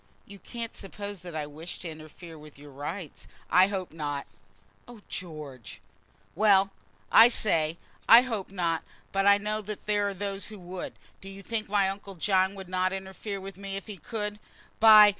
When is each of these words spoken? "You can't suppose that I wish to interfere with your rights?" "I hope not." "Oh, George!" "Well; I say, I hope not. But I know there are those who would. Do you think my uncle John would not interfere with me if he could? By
"You 0.25 0.39
can't 0.39 0.73
suppose 0.73 1.21
that 1.21 1.35
I 1.35 1.45
wish 1.45 1.77
to 1.77 1.87
interfere 1.89 2.35
with 2.35 2.57
your 2.57 2.71
rights?" 2.71 3.27
"I 3.51 3.67
hope 3.67 3.91
not." 3.93 4.25
"Oh, 4.87 5.01
George!" 5.09 5.79
"Well; 6.33 6.71
I 7.11 7.27
say, 7.29 7.77
I 8.09 8.23
hope 8.23 8.49
not. 8.49 8.81
But 9.11 9.27
I 9.27 9.37
know 9.37 9.61
there 9.61 10.07
are 10.07 10.15
those 10.15 10.47
who 10.47 10.57
would. 10.57 10.93
Do 11.21 11.29
you 11.29 11.43
think 11.43 11.69
my 11.69 11.87
uncle 11.87 12.15
John 12.15 12.55
would 12.55 12.67
not 12.67 12.91
interfere 12.91 13.39
with 13.39 13.57
me 13.57 13.75
if 13.75 13.85
he 13.85 13.97
could? 13.97 14.39
By 14.79 15.09